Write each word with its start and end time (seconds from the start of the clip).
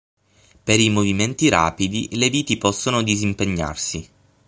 Per 0.63 0.79
i 0.79 0.89
movimenti 0.89 1.47
rapidi 1.47 2.09
le 2.13 2.31
viti 2.31 2.57
possono 2.57 3.03
disimpegnarsi. 3.03 4.09